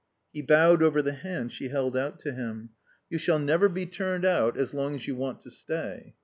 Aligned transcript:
He 0.33 0.41
bowed 0.41 0.81
over 0.81 1.03
the 1.03 1.13
hand 1.13 1.51
she 1.51 1.67
held 1.67 1.95
out 1.95 2.17
to 2.21 2.33
him. 2.33 2.71
"You 3.11 3.19
shall 3.19 3.37
never 3.37 3.69
be 3.69 3.85
turned 3.85 4.25
out 4.25 4.57
as 4.57 4.73
long 4.73 4.95
as 4.95 5.05
you 5.07 5.15
want 5.15 5.41
to 5.41 5.51
stay." 5.51 6.15